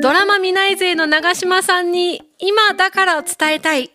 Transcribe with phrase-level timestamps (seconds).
[0.00, 3.90] ドラマ見ない勢の長島さんに今だから伝えたい。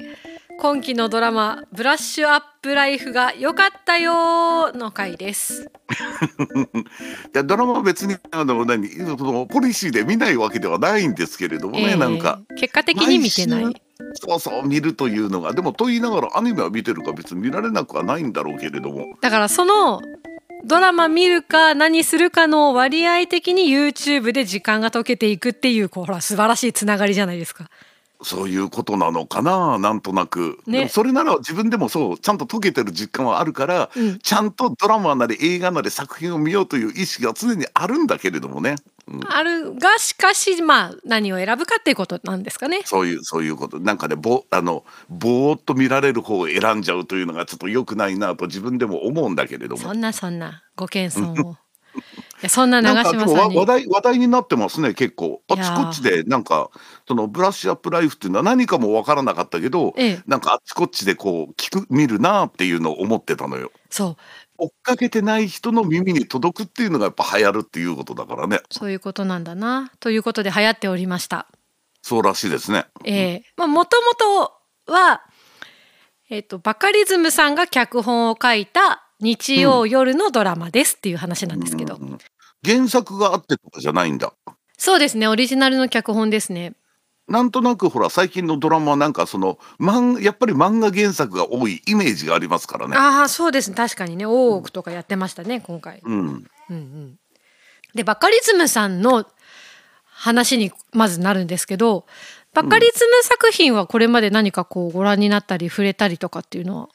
[0.60, 5.70] 今期のドラマブラッシュアップライフが良かったよの回です。
[7.34, 12.40] いやドラマは別にあの何そのポリシーで見ないわけではないんですけれどもね、えーなんか。
[12.58, 13.82] 結果的に見てない
[14.14, 19.18] そうそう見るというのがでもと言いながらアニメは見てるから別に見られなくはないんだろうけれども。
[19.22, 20.02] だからその
[20.66, 27.70] ドラマ見るか何するかの割合的に YouTube で時間が解けていくっていうこうほら素晴らしいつながりじゃないですか。
[28.26, 30.78] そういうことなのかななんとなく、ね。
[30.78, 34.20] でもそれなら自分でもそうちゃんと解けてる実感はあるから、うん。
[34.20, 38.93] ちゃんとドラマなり映画なり作品を見ようという意識が常にあるんだけれどもね、うん
[39.28, 42.82] あるがしかしまあ何を選ぶかっていうことなんですかね。
[42.86, 43.80] そういうそういうこと。
[43.80, 49.82] なんかねぼあのぼーっと見られる方を選んじゃうというのがちょっと良くないなと自分でも思うんだけれども。
[49.82, 51.58] そんなそんなご謙遜を。
[51.96, 51.98] い
[52.42, 53.58] やそんな長嶋さんに。
[53.58, 55.42] 話題話題になってますね結構。
[55.50, 56.70] あちこちでなんか
[57.08, 60.24] そのブラッシュアップライフっていうのは何かもわからなかったけど、ええ。
[60.28, 63.72] なんかあちこちでこう聞く見るなっていうのを思ってたのよ。
[63.90, 64.18] そう
[64.58, 71.48] 追っかけてない人の耳に届くっていうのがやっぱ流行るっていうことだからねそういうことなんだなということで流行っておりました。
[72.02, 72.86] そうらしいですね。
[73.06, 74.14] ええまあもとも
[74.86, 75.24] とは
[76.30, 82.18] えっ、とバカリズムさんが脚本を書いた日曜夜のドラマですっていう話なんですけど、うんうん
[82.66, 84.34] 原作があってとかじゃないんだ。
[84.78, 86.74] そうですねオリジナルの脚本ですね。
[87.28, 92.98] なんとなくほら最近のドラマはなんかその漫やっぱり漫画原作が多いイメージがありますからね。
[92.98, 96.02] ああそうですね確かにね大奥とかやってましたね今回。
[96.04, 97.20] うん、うんうん、
[97.96, 99.26] でバカリズムさんの
[100.06, 102.06] 話にまずなるんですけど
[102.54, 106.90] バカリズム作品はこれまで何かこうご覧になったり触れたりとかっていうのは？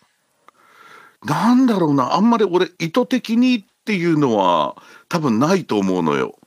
[1.24, 4.76] なんだろうなあんまり俺意図的にっていうのは
[5.08, 6.37] 多分ないと思うのよ。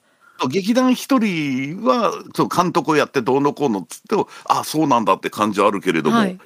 [0.48, 4.16] 劇団一人はそう監督をやってどうのこうのっつって
[4.46, 6.38] あそうなんだって感じはあるけれども、はい。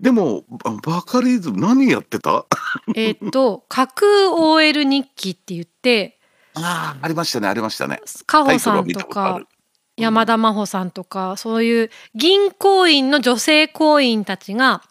[0.00, 2.46] でもババカリズム何やってた？
[2.94, 6.18] えっと架空 OL 日記って言って
[6.54, 8.00] あありましたねありましたね。
[8.26, 9.46] カホさんとかる。
[9.96, 14.82] 山田真帆さんとかそういう銀行員の女性行員たちが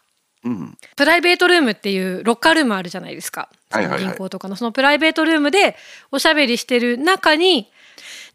[0.45, 3.49] うん、プライベートルームっていうロッカールームあるじゃないですか。
[3.71, 5.75] はいはい銀行とかのそのプライベートルームで
[6.11, 7.71] おしゃべりしてる中に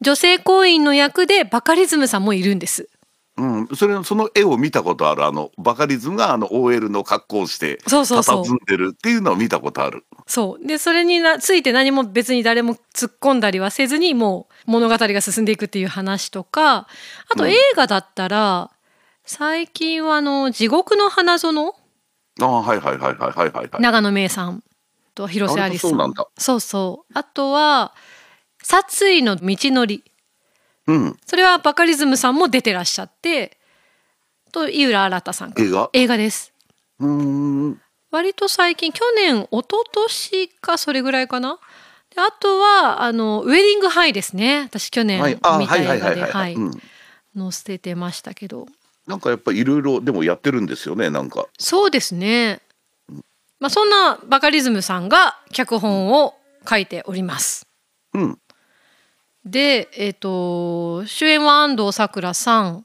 [0.01, 2.89] 女性行員の役でバカリズムさんもいるんです。
[3.37, 10.05] うん、それその絵を見たことあるあのバカリズムがあの OL の格好をしてそうそうそう佇んでるっていうのを見たことある。
[10.27, 16.87] そうでそれになついて何も別に誰も突っ込んだりはせずにもう物語が進んでいくっていう話とか
[17.29, 18.71] あとうん映画だったら、
[19.25, 21.75] 最近はあの「地獄の花園？
[22.41, 23.83] ああはいはいはいはいはいはいはい。
[23.83, 24.63] 長野芽郁さん
[25.15, 27.95] と広瀬アリスさんそうそうあとは
[28.63, 30.05] 「殺意の道のり」
[30.87, 31.19] うん。
[31.27, 33.59] それはバカリズムさんも出てらっしゃって
[34.53, 35.63] と井浦新さんが。
[35.63, 35.91] 映画？
[35.93, 36.53] 映画です。
[36.99, 37.09] うー
[37.69, 37.81] ん。
[38.11, 41.59] 割と最近去年一昨年かそれぐらいかな？
[42.15, 44.63] であとはあのウェディングハイですね。
[44.63, 45.35] 私去年はい。
[45.35, 46.23] 見た映画でい。
[46.25, 46.57] はい
[47.37, 48.67] 載せてましたけど。
[49.07, 51.47] なんかやっぱいろいろでもやってるんですよねなんか。
[51.59, 52.61] そうですね。
[53.61, 56.35] まあそんなバカリズムさんが脚本を
[56.69, 57.67] 書いております。
[58.15, 58.39] うん
[59.45, 62.85] でえっ、と主演は安藤サクラさん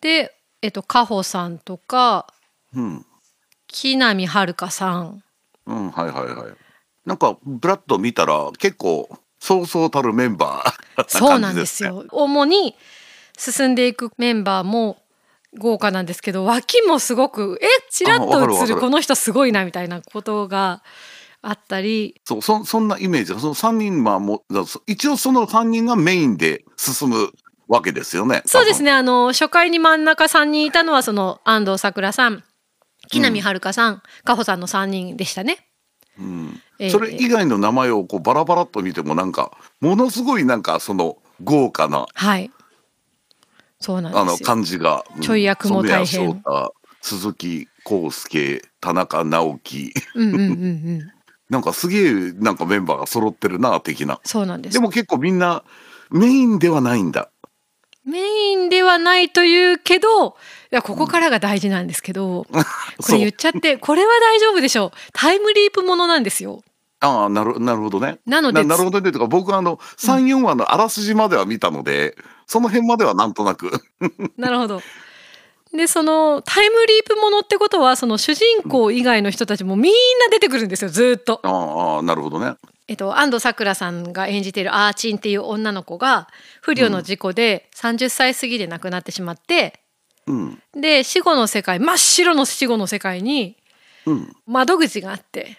[0.00, 2.26] でえっ、とカホさんとか
[2.74, 3.06] うん
[3.68, 5.22] 木南遥さん
[5.66, 6.52] うんはいはいはい。
[7.06, 9.08] なんかブラッと見たら結構
[9.38, 11.52] そうそうたるメンバー そうな。
[11.52, 12.04] んですよ。
[12.10, 12.74] 主に
[13.36, 14.98] 進んでいくメンバーも
[15.58, 20.82] 豪華なんですけど脇もすごくえちらっと映るこの人すごいなみたいなことが
[21.46, 22.20] あったり。
[22.24, 23.34] そうそそんなイメージ。
[23.34, 27.30] がその三人はもうそ一応その三人がメインで進む
[27.68, 28.36] わけですよね。
[28.36, 28.42] ね。
[28.46, 28.90] そうですね。
[28.90, 32.44] あの初回に真ん中3人いたのはその安藤サクラさん
[33.10, 35.68] 木南遥さん、カホさんの3人でしたね。
[36.18, 36.60] うん。
[36.78, 42.50] ええそれ以外の名前をこうバラバラっと見てもなんかものすごいなんかその豪華なはい。
[43.80, 44.46] そうなんあのですよ。
[44.46, 45.22] 感じが、うん。
[45.22, 46.42] ちょい役も大変。
[47.00, 49.92] 鈴木康介田中直樹。
[50.14, 50.44] うんうんうんう
[51.02, 51.13] ん
[51.50, 54.20] なんかすげえなんかメンバーが揃ってるな的な。
[54.24, 54.74] そうなんです。
[54.74, 55.62] でも結構みんな
[56.10, 57.30] メインではないんだ。
[58.04, 60.32] メインではないというけどい
[60.70, 64.90] やここからが大事なんですけど、これ言っちゃってこれは大丈夫でしょう。
[65.12, 66.62] タイムリープものなんですよ。
[67.00, 68.18] ああなるなるほどね。
[68.26, 69.12] なのでななるほどね。
[69.12, 72.16] とか僕はあの34話のあらすじまでは見たので、
[72.46, 73.70] その辺まではなんとなく。
[74.36, 74.80] なるほど
[75.76, 81.40] でそのタイムリープものってことはその主人公以外の人たちもみんな出てくるんですよずーっと。
[81.42, 82.54] ああなるほどね。
[82.86, 86.28] えっと、安藤サクラさんが演じているアーチンっていう女の子が
[86.60, 89.80] 不慮の事故で30歳過ぎで亡くなってしまって、
[90.26, 93.56] うんで死後の世界真っ白の死後の世界に
[94.06, 95.58] うん窓口があって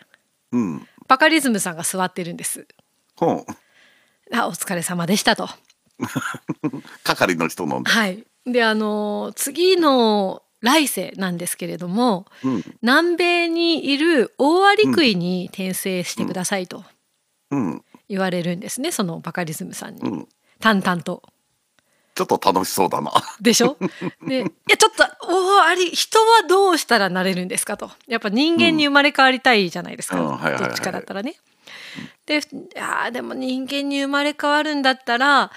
[0.52, 0.88] うん。
[1.08, 2.68] バカリズムさんが座ってるんです。
[3.16, 5.50] ほうあお疲れ様でしたと。
[7.04, 7.84] 係の人の。
[7.84, 12.64] はい、であの次の来世なんですけれどもうん。
[12.82, 16.84] 南米にいる大アリクイに転生してくださいと
[17.52, 17.84] うん。
[18.08, 20.28] 言われるんですねそのバカリズムさんに、うん。
[20.60, 21.24] 淡々と。
[22.16, 23.12] ちょっと楽しそうだな。
[23.42, 23.78] でしょ？
[24.26, 27.92] でいやちょっと大アリ人はどうしたらなれるんですかと。
[28.08, 30.58] やっぱ人間に生まれ変わりたいじゃないですか、うん。
[30.58, 31.36] どっちかだったらね。
[32.26, 32.40] でい
[32.74, 35.52] やーでも人間に生まれ変わるんだったら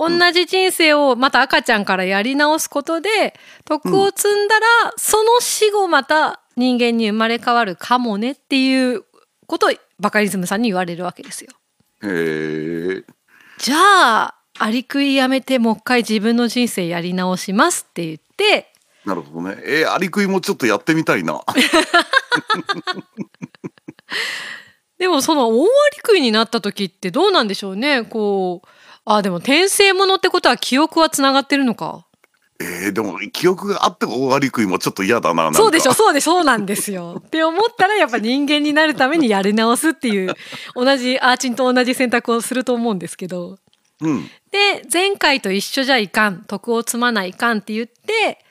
[0.00, 3.34] 同じ人生をまた赤ちゃんからやり直すことで
[3.66, 4.66] 徳を積んだら、
[4.96, 9.04] その死後また人間に生まれ変わるかもねっていう
[9.46, 11.50] ことをバカリズムさんに言われるわけですよ。
[12.02, 13.04] へえ。
[13.58, 18.72] じゃあアリクイやめてもう一回自分の人生やり直しますって言って
[19.04, 19.58] なるほどね。
[19.64, 21.42] えー、アリクイもちょっとやってみたいな。
[24.98, 25.66] でもその大ア
[25.96, 28.68] リクイになった時ってどうなんでしょうねこう
[29.04, 32.06] あでも転生ものってことは記憶はつながってるのか
[32.62, 35.52] えー、でも記憶があっても大アリクイもちょっと嫌だな。
[35.54, 40.34] そうでしょそうでそうなんですよ って思ったらやっぱ人間になるためにやり直すっていう
[40.74, 43.58] 同じアーチンと同じ選択をすると思うんですけど
[44.02, 44.30] うん。
[44.50, 48.44] で前回と一緒じゃいかん徳を積まないかんって言って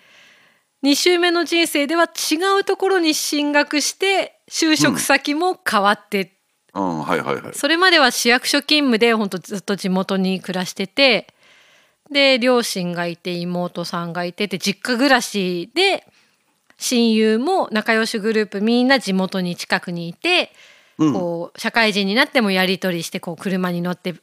[0.84, 6.39] 2周目の人生では違うところに進学して就職先も変わって、
[6.80, 7.54] うん、はいはいはい。
[7.54, 11.28] それまでは市役所勤務で本当ずっと地元に暮らしてて
[12.12, 16.06] で両親がいて妹さんがいてって実家暮らしで
[16.78, 20.52] 親友も仲良しグループみんな地元に近くにいて、
[20.98, 21.14] うん。
[21.14, 24.16] こう社会人になってもやり取りしてこう車に乗って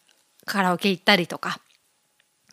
[0.47, 1.61] カラオケ行ったりとか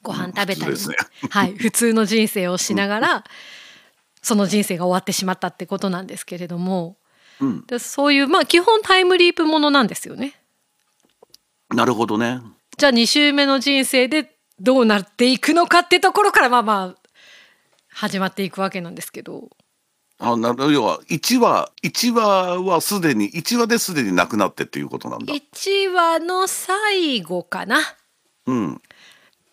[0.02, 0.96] ご飯食べたり、普通ですね。
[1.30, 3.24] はい、普通の人生をしながら、
[4.22, 6.98] その人生が終わってしまったってことなんですけれども
[7.40, 7.66] うん。
[7.66, 10.36] でそういうまあ基本タイムリープものなんですよね。
[11.70, 12.42] なるほどね。
[12.78, 17.10] じゃあ2周目の人生でどうなっていくのかってところからまあまあ
[17.90, 19.50] 始まっていくわけなんですけど
[20.20, 25.34] あなる要は1話1話はすでに1話ですでになくなってっていうことなんだ。
[25.34, 27.80] 1話の最後かな。
[28.46, 28.82] うん。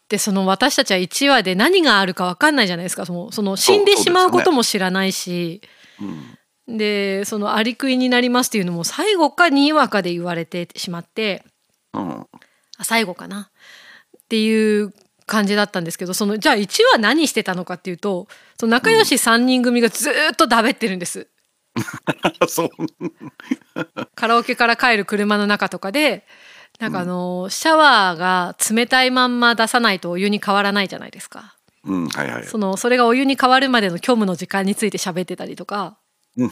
[0.09, 5.61] でその私たちは1話で何があるか分かんないじゃないですかそのその死んでしまうことも知らないし
[6.01, 6.39] うん。
[6.77, 11.45] でそのアリクイになりますっていうのも最後か2話かで言われてしまって
[11.93, 12.27] うん。
[12.79, 13.51] あ最後かな
[14.17, 14.93] っていう
[15.27, 18.27] 感じだったんですけどそのじゃあ1話何してたのかっていうと
[18.59, 21.29] その仲良し3人組がずーっとだべってるんです。
[22.49, 22.69] そう。
[24.17, 26.27] カラオケから帰る車の中とかで
[26.81, 31.57] なんかあのシャワーが冷たいまんま出さないとお湯に変わらないじゃないですか。
[31.85, 32.09] うん。
[32.09, 32.45] はいはい。
[32.45, 35.97] そのそれがお湯に変わるまでの虚無の時間について喋ってたりとかうんうん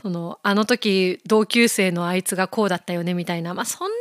[0.00, 3.54] そのあの時同級生のあいつがこうだったよねみたいな。
[3.54, 3.96] まあそんな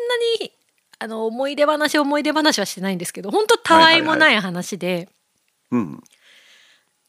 [0.45, 0.51] に
[0.99, 5.09] あの思い出話思い出話はしてないんですけど本当たわいもない話で,、
[5.71, 6.03] うん。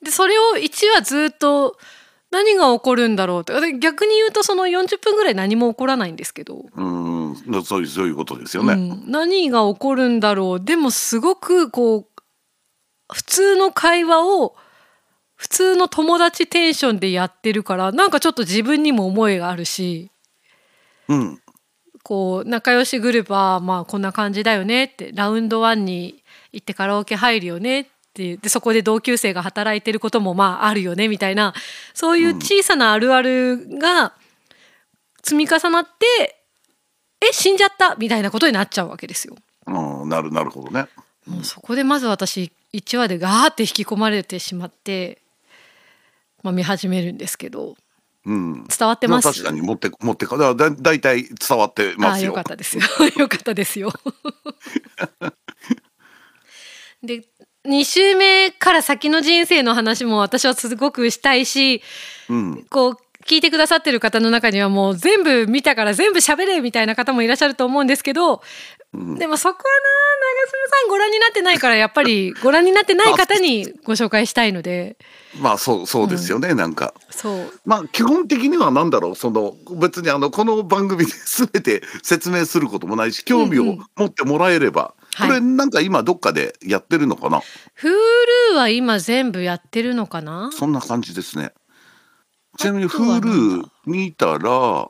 [0.03, 1.79] でそれを1話ずっと
[2.31, 7.19] 何が起こるんだろうってで逆に言うとその40分ぐらい何も起こらないんですけど、うん。
[7.65, 8.75] そういうそういうことですよね。
[8.75, 10.65] うん、何が起こるんだろう。
[10.65, 12.07] でもすごくこう
[13.13, 14.55] 普通の会話を
[15.39, 20.11] 普通の友達テンションでやってるからなんかちょっと自分にも思いがあるし
[21.09, 21.41] うん。
[22.03, 31.55] こう仲良しグループはまあこんな感じだよねってラウンドワンに行ってカラオケ入るよねってでそこで同級生が働いてることもまああるよねみたいな
[31.95, 34.15] そういう小さなあるあるが
[35.23, 36.43] 積み重なって、
[37.21, 39.37] え死んじゃったみたいなことになっちゃうわけですよ。
[39.67, 40.09] うん。
[40.09, 40.87] なるなるほどね。
[41.27, 45.21] もうそこでまず私1話でガーって引き込まれてしまって、
[46.43, 47.77] まあ、見始めるんですけど
[48.27, 48.67] うん。
[48.67, 49.25] 伝わってます？
[49.27, 52.33] まあ確かに持って持ってかだだだいたい伝わってあますよ。
[52.33, 52.83] あよかったですよ
[53.17, 53.93] よかったですよ。
[57.03, 57.25] で
[57.67, 61.83] 2週 目から先の人生の話も私はすごくしたいし
[62.29, 62.67] うん。
[62.71, 68.43] こう聞いてくださってる方の中にはもう全部見たから全部喋れみたいな方もいらっしゃると思うんですけど、
[68.95, 69.89] でもそこはな
[70.39, 74.97] 長嶋さんご覧になってないからやっぱり ご覧になってない方にご紹介したいので。
[75.41, 76.95] まあそうそうですよね、なんか。
[77.11, 77.53] そう。
[77.67, 85.29] まあ基本的には何だろうその別にあのこの番組で全て説明することもないし興味を持ってもらえれば、はい。
[85.29, 87.43] これなんか今どっかでやってるのかな
[87.83, 90.51] ？Hulu は今全部やってるのかな？
[90.53, 91.53] そんな感じですね。
[92.57, 94.89] ちなみに Hulu 見たら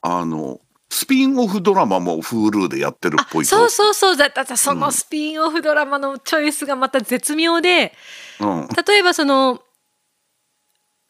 [0.00, 4.16] あのスピンオフドラマも Hulu でやってるっぽいとそうそうそう。
[4.16, 7.92] だだだそのスピンオフドラマのチョイスがまた絶妙で、
[8.40, 8.68] うん。
[8.86, 9.60] 例えばその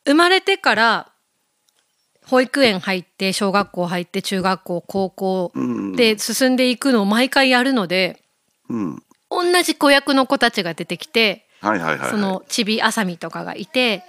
[0.07, 1.13] 生まれてから
[2.27, 8.23] 保育園入って小学校入って中学校高校うんで進んでいくのを毎回やるので
[8.69, 9.03] うん。
[9.31, 12.11] 同じ子役の子たちが出てきてはいはいはいはい。
[12.11, 14.03] そのちびあさみとかがいて、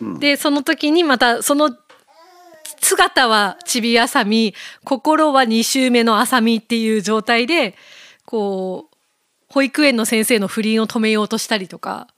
[0.00, 0.18] うん。
[0.20, 1.76] でその時にまたその
[2.80, 7.74] 姿はちびあさみ心は2週目のあさみっていう状態で
[8.24, 8.96] こう
[9.50, 12.08] 保育園の先生の不倫を止めようとしたりとか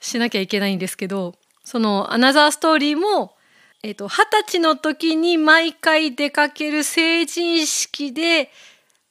[0.00, 3.34] しなきゃいけないんですけどそのアナザーストーリーも
[3.82, 8.50] えっと二十歳の時に毎回出かける成人式で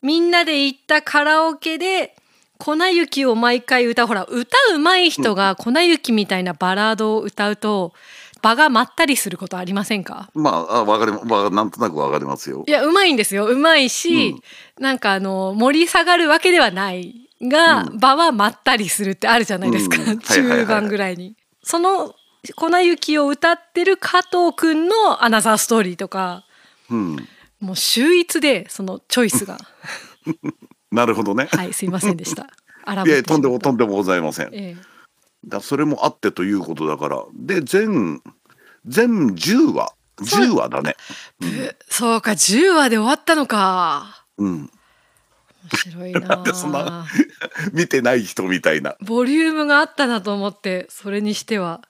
[0.01, 2.15] みんなで行ったカラオケで
[2.57, 7.93] 粉雪を毎回歌うほら歌うまい人が粉雪みたいなバラードを歌うと
[8.43, 10.29] 場がまったりすることありませんか？
[10.35, 12.65] まああわかりままあなんとなくわかりますよ。
[12.67, 13.47] いやうまいんですよ。
[13.47, 14.83] うまいし、うん。
[14.83, 17.97] なんかあの盛り下がるわけではないが、うん。
[17.97, 20.19] 場はまったりするってあるじゃないですか、うん。
[20.21, 21.35] 中盤ぐらいに。
[21.63, 22.13] その
[22.55, 26.43] 粉雪を歌ってる加藤くんのアナザーストーリーとか
[26.89, 27.27] うん。
[27.61, 29.57] もう秀逸でそのチョイスが。
[30.91, 31.47] なるほどね。
[31.49, 32.47] はいすいませんでした。
[32.85, 34.49] 荒いやとんでもとんでもございません。
[34.51, 34.75] え
[35.45, 37.23] だそれもあってということだから。
[37.33, 38.21] で全
[38.85, 39.93] 全10話。
[40.23, 40.45] そう。
[40.45, 40.95] 10話だね。
[41.41, 44.25] えそうか10話で終わったのか。
[44.37, 44.57] うん。
[44.59, 44.69] 面
[45.75, 46.37] 白いな。
[46.43, 47.05] でそんな
[47.73, 48.95] 見てない人みたいな。
[49.01, 51.81] ボリュームがあったなと思ってそれにしては。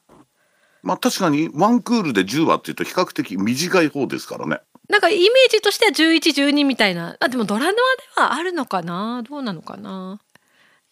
[0.81, 4.61] まあ確かにワンクールで10話っていうと比較的短い方ですからね。
[4.89, 7.15] なんかイメージとしては1112みたいな。
[7.19, 7.77] あでもドラマで
[8.17, 9.23] はあるのかな？
[9.27, 10.19] どうなのかな？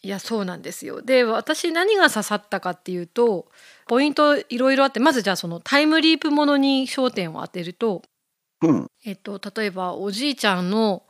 [0.04, 1.02] いやそうなんですよ。
[1.02, 3.46] で私何が刺さったかっていうと
[3.88, 8.02] ポイントいろいろあってまずじゃあそのタイムリープものに焦点を当てると、
[8.64, 8.88] うん。
[9.06, 11.04] えっと、例えばおじいちゃんの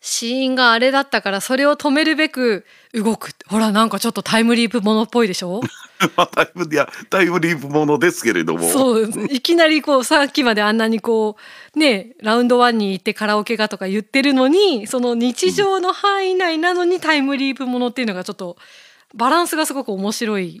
[0.00, 2.64] 死因があれだったからそれを止めるべく
[2.94, 3.30] 動く。
[3.48, 5.60] ほらなんかちょっとタイムリープものっぽいでしょ？
[6.16, 8.68] まあタイムいやタイムリープものですけれども。
[8.68, 11.36] そういきなりこうさっきまであんなにこ
[11.74, 18.56] うねラウンドワンに行ってカラオケがとか言ってるのにその日常の範囲内なのにタイムリープものっていうのがちょっと
[19.14, 20.60] バランスがすごく面白い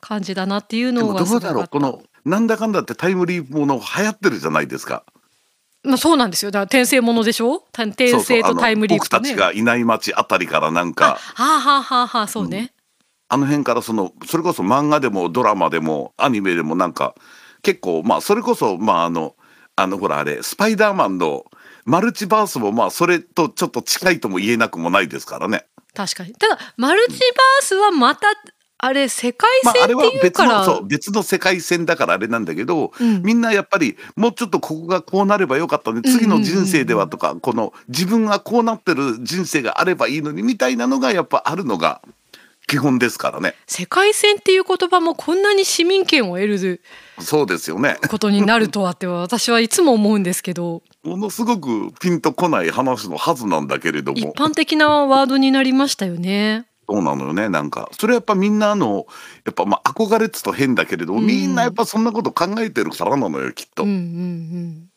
[0.00, 5.04] 感じだなっていうでのもどうだろうこのなんだかんだってタイムリープもの流行ってるじゃないですか。
[5.82, 6.50] まあそうなんですよ。
[6.50, 7.62] だから転生ものでしょ？
[7.72, 9.30] た転生とタイムリープとね。
[9.34, 11.04] 僕たちがいない街あたりからなんあか。
[11.34, 12.72] はあはあはあはあそうね、
[13.34, 17.16] あの辺からそのそれこそ漫画でもドラマでもアニメでもなんか
[17.62, 19.34] 結構まあそれこそまああの
[19.74, 21.44] あのほらあれスパイダーマンの
[21.84, 25.66] マルチバースもまあそれとちょっと近いとも言えなくもないですからね。
[25.94, 26.32] 確かに。
[26.34, 28.28] ただマルチバースはまた
[28.78, 33.22] あれ世界まあ、あれ線っていうは別から、のそう別の世界線だからあれなんだけど、うん。
[33.22, 36.02] みんなやっぱりもうちょっとここがこうなればよかったね。
[36.02, 42.00] 次の人生ではとか、この自分がこうなってる人生があればいいのにみたいなのがやっぱあるのが
[42.66, 46.80] 基本ですからね世界線っていう言葉もこんなに市民権を得る
[47.20, 56.66] そうですよねことになるとはって私はいつも思うんですけどものすごくピンとこない話のはずなんだけれど一も般的なワードになりましたよね。
[56.88, 59.06] そうなのよねなんかそれやっぱみんなの
[59.46, 63.84] やっぱまあ憧れっつと変だけれども、うんみんなやっぱそんなこと考えてるからなのよきっと。
[63.84, 64.88] うんうんうん。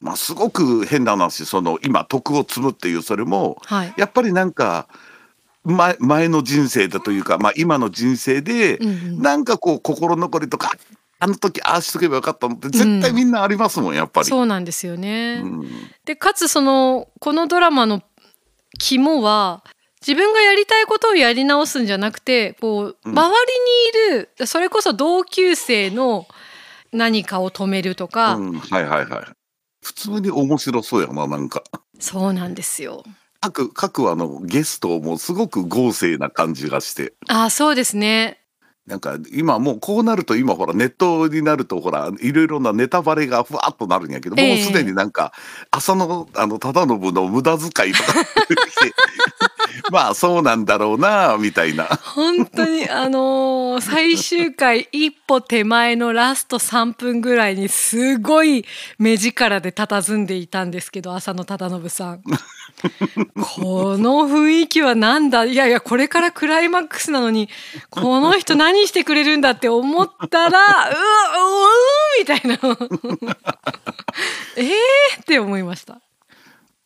[0.00, 3.94] まあすごく変な話その今徳を積むっていうそれもはい。
[3.96, 4.88] やっぱりなんか
[5.64, 10.72] 前前の人生だというか、まあ、今の人生で、うんうんなんかこう心残りとか
[11.18, 14.26] あの時ああしとけばよかったのって絶対みんなありますもんやっぱり。
[14.26, 15.40] そうなんですよね。
[15.44, 15.68] うん
[16.04, 18.02] でかつそのこのドラマの
[18.78, 19.62] 肝は
[20.00, 23.36] 自分がやりたいことをやり直すんじゃなくてこううん周
[24.10, 26.26] りにいる、それこそ同級生の
[26.92, 29.24] 何かを止めるとか、うんはいはいはい。
[29.82, 31.62] 普通に面白そうやななんか。
[32.00, 33.04] そうなんですよ。
[33.42, 37.12] 各各あのゲストもすごく豪勢な感じがして。
[37.28, 38.38] あそうですね。
[38.86, 45.32] なんか今もうこうなると今ほらネットになるとほらいろいろなネタバレがふわっとなるんやけど、ええもうすでになんか
[45.70, 48.12] 浅野あの忠信の無駄遣いとか
[49.90, 58.64] まあそうなんだろうなみたいな本当にあのー最終回一歩手前のラスト3分ぐらいにすごい
[58.98, 62.22] 目力で佇んでいたんですけど浅野忠信さん。
[63.56, 65.44] この雰囲気はなんだ？
[65.44, 67.48] いやいやこれからクライマックスなのに
[67.90, 71.68] この人何してくれるんだって思ったらうわうわ
[72.18, 72.54] みたいな
[74.56, 74.66] えー
[75.20, 76.00] って思いました。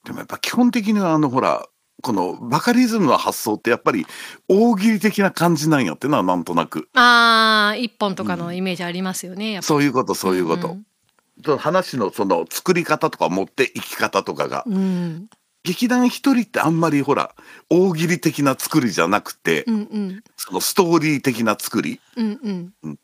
[0.05, 1.67] でもやっぱ基本的にはあのほら
[2.07, 4.07] このバカリズムの発想ってやっぱり
[4.47, 6.89] 大喜利的な感じなんやってななんとなく。
[6.95, 10.87] あー一本とかのイメージありますよね、やっぱそういうことそういうこと、うん
[11.59, 15.29] 話のその作り方とか持っていき方とかが、うん。
[15.65, 17.35] 劇団一人ってあんまりほら
[17.69, 20.23] 大喜利的な作りじゃなくて、うんうん。
[20.37, 22.01] そのストーリー的な作り。
[22.17, 22.99] うんうん。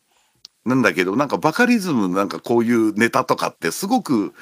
[0.65, 4.33] なんだけどなんかバカリズムなんかこういうネタとかってすごく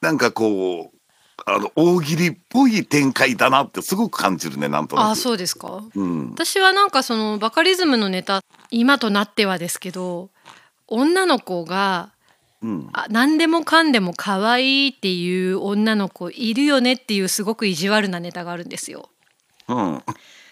[0.00, 0.95] なんかこう
[1.44, 4.98] あの大喜利っぽい展開だなってすごく感じるねなんと。
[4.98, 5.82] あそうですか？
[5.94, 8.40] うん私はなんかそのバカリズムのネタ
[8.70, 10.30] 今となってはですけど
[10.88, 12.10] 女の子が
[12.62, 19.10] うんあ何でもかんでも可愛いっていう女の子いるよねっていうすごく意地悪なネタがあるんですよ。
[19.68, 20.02] うん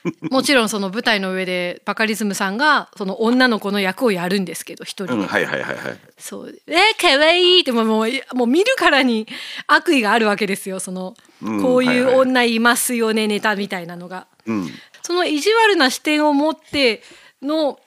[0.30, 5.98] もちろんその舞台の上でバカリズムさんがその女の子の役をやるんですけど一人で、うん、はいはいはいはい。
[6.18, 7.60] そう「えー、可愛い。
[7.60, 9.26] ってもうもう見るからに
[9.66, 10.80] 悪意があるわけですよ。
[10.80, 12.14] その、うんこういはいうはい。
[12.16, 14.26] 女いますよねネタみたいなのが。
[14.46, 14.70] うん。
[15.02, 17.02] その意地悪な視点を持って
[17.42, 17.78] の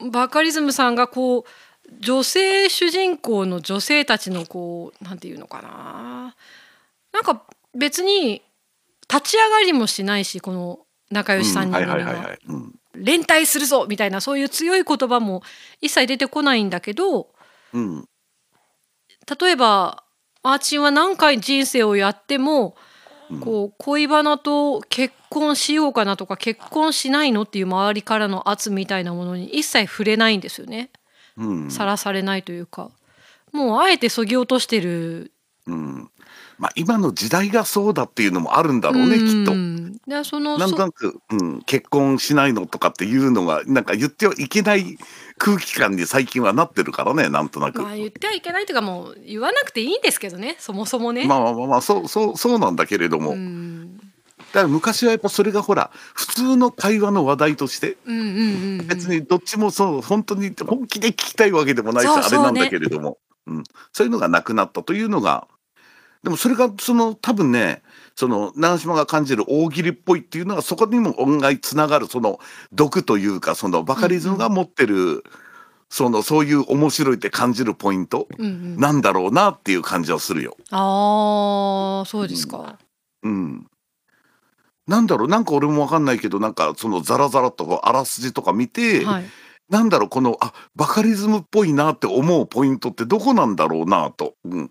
[0.00, 1.44] バカリズムさんがこう
[1.98, 6.36] 女性主人公の女性たちのこうなんていうのかな。
[7.12, 7.42] なんか
[7.74, 8.42] 別に
[9.08, 15.42] 立ち上がりもしないしこの仲良し3人はい組が連帯するぞみたいなそういう強い言葉も
[15.80, 17.28] 一切出てこないんだけど
[17.72, 18.08] うん。
[19.40, 20.04] 例えば
[20.42, 22.74] アーチンは何回人生をやっても
[23.40, 30.90] こう恋バナと結婚しようかなとか結婚しないのっていう周りからの圧みたいなものに一切触れないんですよね。
[31.36, 31.70] うん。
[31.70, 32.90] さらされないというか。
[33.52, 35.32] もうあえてそぎ落としてる
[35.66, 36.10] うん。
[36.60, 39.52] まあ今の時代がそうだっていうのもあるんだろうねきっと。
[39.52, 39.54] う。
[39.56, 44.98] んでそのなんとなく、うん、結婚しないのとかっていうのがなんか言ってはいけない
[45.38, 47.80] 空気感に最近はなってるからねなんとなく。
[47.80, 51.26] まあ言ってはいけないというかもう言わなくていいんですけどねそもそもね。
[51.26, 53.96] まあまあまあまあそうそうそうなんだけれども、うん。
[53.96, 54.02] だ
[54.52, 58.86] から昔はやっぱそれがほら普通の会話の話題としてうんうんうんうん。
[58.86, 62.22] 別にどっちもそう本当に本気で聞きたいわけでもないしね。
[62.22, 63.16] あれなんだけれども。
[63.46, 65.48] うん、そういうのがなくなったというのが
[66.22, 67.82] でもそれがその多分ね
[68.14, 72.38] その長島が感じる大喜利っぽいっていうのはそこにも音外つながるその
[72.72, 75.24] 毒というかそのバカリズムが持ってる、
[75.88, 80.56] そのそういう面白いって感じるポイントうんうんなんだろうなっていう感じはするよ。
[80.70, 82.78] ああそうですか。
[83.22, 83.66] うん。
[84.86, 89.24] なんだろうなんか俺もわかんないけどなんかそのザラザラとかあらすじとか見て、はい。
[89.70, 94.70] なんだろうこのあバカリズムっぽいなって思うポイントってどこなんだろうなと、うん、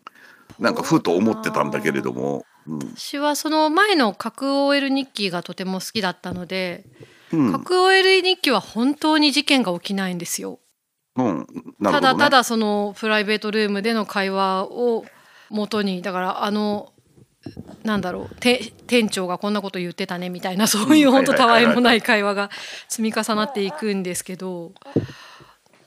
[0.60, 2.46] なんかふと思ってたんだけれども。
[2.68, 2.80] うん。
[2.96, 6.86] 私はその前の核 OL 日記がとても好きだったので、
[7.32, 7.52] うん。
[7.52, 10.60] 核 OL 日記は本当に事件が起きないんですよ。
[11.16, 11.40] うん、
[11.80, 11.92] ね。
[11.92, 15.06] ただただそのプライベートルームでの会話を
[15.50, 16.94] 元にだからあの
[17.84, 21.14] なんだろうて店長がこんなこと言ってたねみたいなそういううん。
[21.14, 22.50] 本当たわいもない会話が
[22.88, 24.74] 積み重なっていくんですけど。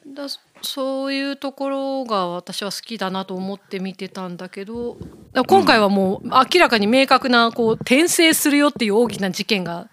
[0.07, 0.27] だ
[0.63, 4.97] そういうところが私は好きだなと思って見てたんだけど
[5.33, 9.89] だ今回はもう明らかに明確なこう転生するよっていう大きな事件が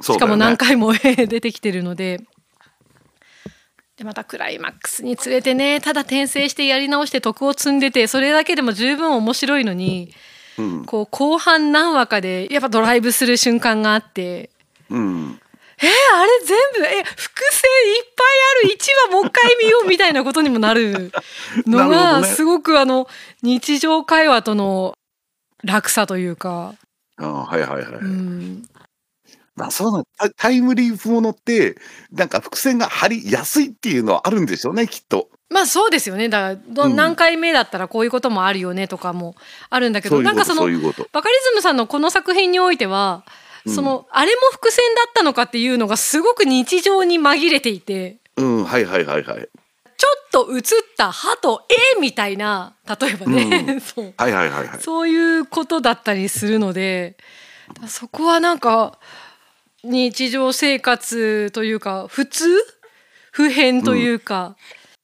[0.00, 2.20] しかも何回も 出てきてるので。
[3.96, 10.12] でまたクライマックスに連れてねただ転生してやり直して徳を積んでてそれだけでも十分面白いのに
[10.58, 10.84] うん。
[10.84, 14.50] こう後半何話かでやっぱドライブする瞬間があって
[14.90, 15.40] うん
[15.82, 18.26] えあれ全部え伏線いっぱい
[18.64, 18.74] ある。
[18.74, 21.12] 1話もう一回見ようみたいなことにもなる
[21.66, 23.08] のが すごくあの
[23.42, 24.94] 日常会話との
[25.64, 26.74] 落差というか、
[27.18, 28.62] あはいはいはい、うん、
[29.54, 31.76] まあそうなんタタイムリープものって
[32.10, 35.28] なんか伏線が張りやすいっていうのはあるんでしょうねきっと。
[35.50, 36.30] まあそうですよね。
[36.30, 36.96] だからどうん。
[36.96, 39.36] 何回目だったらこういうこともあるよねとかも
[39.68, 40.62] あるんだけど、そうなんかその。
[40.62, 48.18] バカリズムさんのこの作品においては、うんそのあれも伏線だったのかっていうのがすごく日常に紛れていて。
[48.36, 49.48] うんはいはいはいはい。
[49.96, 50.62] ちょっと映っ
[50.96, 54.14] た歯と絵みたいな例えばね、 そう。
[54.16, 54.80] はいはいはいはい。
[54.80, 57.16] そういうことだったりするので。
[57.88, 58.98] そこはなんか
[59.82, 62.46] 日常生活というか普通？
[63.36, 64.56] 普遍というか、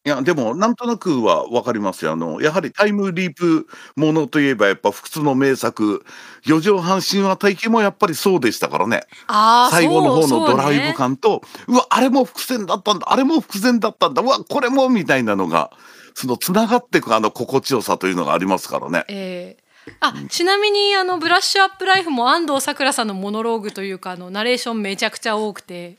[0.04, 2.12] いやでもなんとなくは分かりますよ。
[2.12, 6.04] あのやはりタイムリープものといえばやっぱ不屈の名作
[6.44, 9.04] 「四畳半神話体系」もやっぱりそうでしたからね。
[9.28, 15.70] ああ最後の方そうのドライブ感とう,、わあれも伏線だったんだあれも伏線だったんだうわこれもみたいなのが
[16.14, 19.04] そのつながっていくあの心地よさというのがありますからね。
[19.08, 19.62] えー
[19.98, 25.96] あちなみにあのブラッシュアップライフも安藤サクラさんのモノローグというかあのナレーションめちゃくちゃ多くて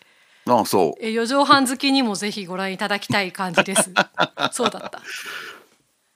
[0.47, 1.05] ああそう。
[1.05, 3.91] え四畳半好きにもぜひご覧いただきたい感じです。
[4.51, 5.01] そうだった。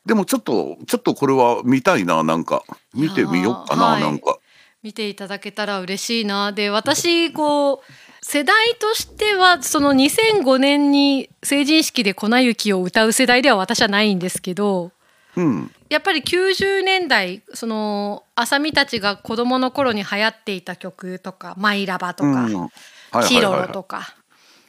[0.06, 2.64] でもちょっとちょっとこれは見たいななんか。
[2.94, 4.02] 見てみようかな、はい。
[4.02, 4.38] なんか。
[4.84, 6.52] 見ていただけたら嬉しいな。
[6.52, 7.80] で私こう
[8.22, 14.92] 世代としてはその2005年に成人式で粉雪を歌う世代では私はないんですけど
[15.36, 15.72] うん。
[15.90, 22.70] やっぱり90年代その浅見たちが子供の頃に流行っていた曲とか「マイラバ」とかうん
[23.12, 24.16] はいはい「キロロ」とか。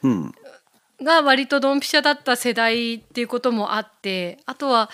[0.03, 0.33] うん。
[1.01, 4.89] が割とドンピシャだった世代っていうこともあってあとは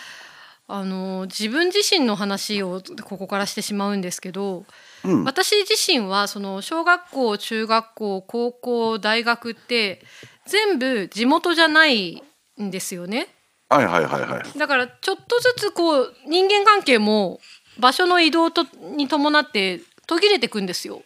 [0.67, 4.65] あの自分自身の話をここからしてしまうんですけど
[5.03, 5.23] うん。
[5.23, 10.03] 私自身はその小学校中学校高校大学って
[10.45, 12.23] 全部地元じゃない
[12.61, 13.27] んですよね。
[13.69, 14.59] はいはいはいはい。
[14.59, 17.39] だからちょっとずつこう人間関係も
[17.79, 21.01] 場所の移動とに伴って途切れてくんですよ。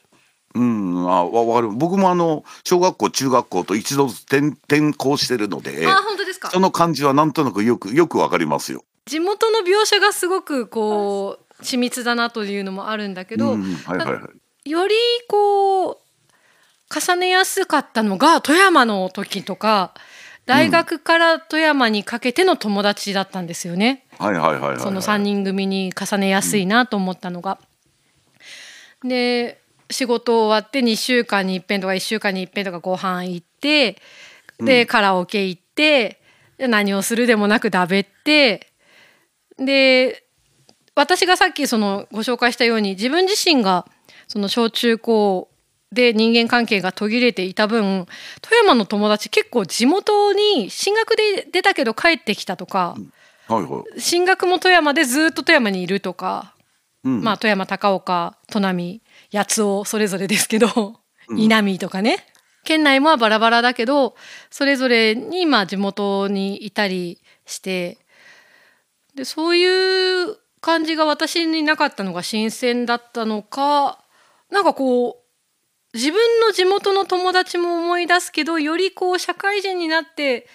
[0.55, 6.49] うんあわわかる僕もあの小学校中学校と一度転転校してるのであ本当ですか？
[6.49, 8.83] その感じはなんとなくよくよくわかりますよ。
[9.05, 14.19] 地元の描写がすごくこう緻密だなというのもあるんだけど、うんはいはいは
[14.65, 14.95] いより
[15.27, 15.97] こう
[16.93, 19.93] 重ねやすかったのが富山の時とか
[20.45, 24.05] 大学から富山にかけての友達だったんですよね。
[24.17, 27.59] はいはいはいその3人組に重ねやすいなと思ったのが。
[29.03, 33.97] で仕事終わって2週間に一遍とか1週間に一遍とかご飯行って
[34.59, 36.21] で、カラオケ行って
[36.57, 38.67] で何をするでもなくだべって
[39.57, 40.23] で
[40.95, 43.87] 私がさっきそのご紹介したように自分自身が
[44.27, 45.49] その小中高
[45.91, 48.05] で人間関係が途切れていた分
[48.41, 52.95] 富山の友達結構地元に進学で出たけど帰ってきたとか
[53.49, 53.99] はいはい。
[53.99, 56.53] 進学も富山でずっと富山にいるとか、
[57.03, 57.23] うん。
[57.23, 60.99] まあ富山高岡砺波八尾それぞれですけど
[61.35, 62.25] 稲見とかね。
[62.65, 64.15] 県内もバラバラだけど
[64.49, 67.97] それぞれにまあ地元にいたりして。
[69.15, 73.99] でそういう感じが私になかったのが新鮮だったのか
[74.49, 80.47] なんかこう自分の地元の友達も思い出すけどよりこう社会人になって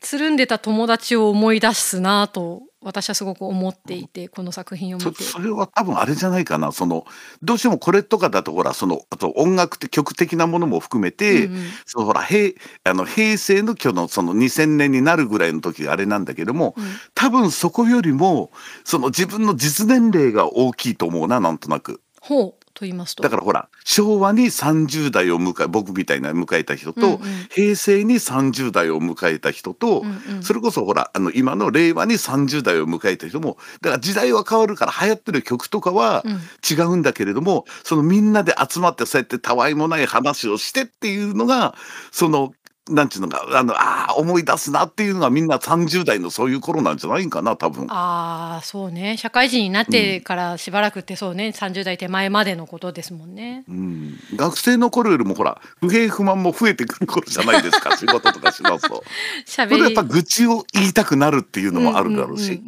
[0.00, 5.22] つるんでた友達を思い出すなと私はすごく思っていてこの作品を見て。
[5.22, 7.06] そそれは多分あれじゃないかなその
[7.42, 12.52] どうしてもこれとかだとほらそのあと音楽って曲的なものも含めて、うんうんそのほら平
[12.84, 16.74] あの平成の今日のその2000年になるぐらいの時があれなんだけども、
[17.14, 18.50] 多分そこよりも
[18.84, 22.00] その自分の実年齢が大きいと思うななんとなく。
[22.20, 23.22] ほうと言いますと。
[23.22, 27.20] だからほら昭和に30代を迎え僕みたいな迎えた人と、うんうん。
[27.50, 30.42] 平成に30代を迎えた人と、うんうん。
[30.42, 36.40] それこそほらあの今の令和に30代を迎えた人もだから時代は変わるから流行ってる曲とかはうん。
[36.68, 41.74] 違うんだけれども、そのみんなで集まってそうやってたわいもない話をしてっていうのが
[42.10, 42.52] その
[42.90, 47.86] なんていうのかあのあー思い出すなっていうのがみんな30代のそういう頃なんじゃないんかな多分。
[47.88, 49.16] ああそうね。
[49.16, 53.64] 社会人になってからしばらくってそうね、30代手前までのことですもんね。
[53.68, 59.04] うん、学生の頃よりもほら不平不満も増えてくる頃じゃないですか 仕事とかしますと。
[59.46, 62.60] それやっぱ愚痴を言いたくなるっていうのもあるだろうし、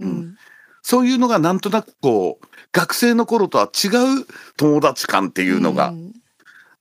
[0.83, 6.12] そういうのがなんとなくこう学生の頃とは違う友達感っていうのが、うん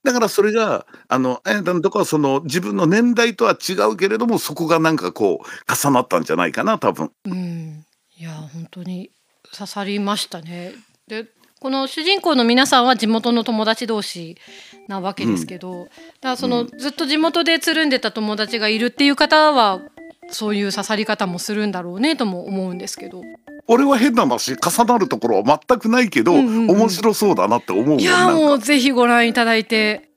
[0.04, 7.10] だからそれがあのえなんとかその自分の年代とは違うけれどもそこがなんかこう重なったんじゃないかな多分。
[7.24, 7.84] うん、
[8.18, 9.10] いや本当に
[9.52, 10.74] 刺さりましたね。
[11.08, 11.26] で
[11.64, 14.36] この主人公の皆さんは地元の友達同士
[14.86, 15.90] なわけですけど、だか
[16.20, 19.80] らその、ずっと地元でつるんでた友達がいるっていう方は
[20.30, 23.22] そういう刺さり方もするんだろうねとも思うんですけど。
[23.66, 30.10] 俺は変な話重なるところは全くないけど、うんうんうん面白そうだなって思うもんいやもうぜひご覧いただいて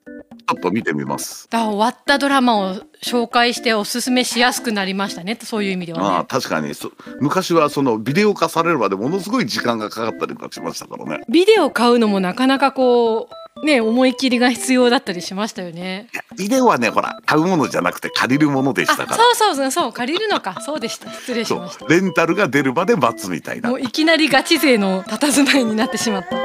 [0.48, 1.46] ちょっと見てみます。
[1.50, 6.06] だ終わったドラマを紹介しておすすめしやすくなりましたねそういう意味ではね。
[6.06, 6.90] ああ確かにそ
[7.20, 11.24] 昔はそのビデオ化されるまでものすごい時間がかかったりとかしましたからね。
[11.28, 16.08] ビデオ買うのもなかなかこうね思い切りが必要だったりしましたよね。
[16.38, 19.16] 稲はねほら買うものじゃなくて借りるものでしたから。
[19.16, 20.60] そうそうそうそう借りるのか。
[20.60, 21.10] そうでした。
[21.10, 21.86] 失礼しました。
[21.86, 23.70] レンタルが出るまで待つみたいな。
[23.70, 26.36] もういきなりガチ勢の佇まいになってしまった。